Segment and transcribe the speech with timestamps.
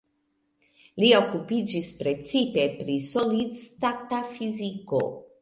[1.03, 5.05] Li okupiĝis precipe pri solid-stata fiziko.